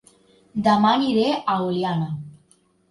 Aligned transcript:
Dema 0.69 0.89
aniré 1.01 1.29
a 1.55 1.61
Oliana 1.69 2.11